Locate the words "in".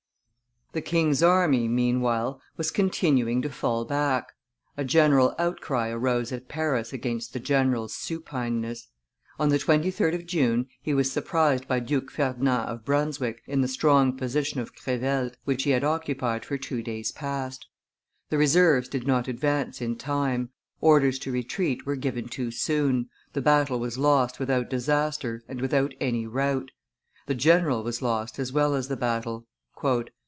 13.47-13.59, 19.81-19.97